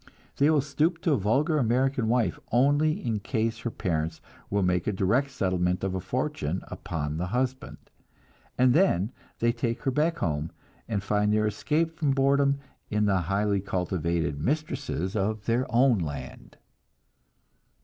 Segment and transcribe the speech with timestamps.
[0.37, 4.87] They will stoop to a vulgar American wife only in case her parents will make
[4.87, 7.77] a direct settlement of a fortune upon the husband,
[8.57, 10.51] and then they take her back home,
[10.87, 12.57] and find their escape from boredom
[12.89, 16.57] in the highly cultivated mistresses of their own land.